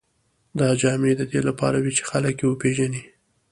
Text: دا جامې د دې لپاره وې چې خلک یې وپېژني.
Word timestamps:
دا 0.59 0.67
جامې 0.81 1.11
د 1.17 1.21
دې 1.31 1.41
لپاره 1.49 1.77
وې 1.79 1.91
چې 1.97 2.03
خلک 2.09 2.35
یې 2.41 2.47
وپېژني. 2.47 3.03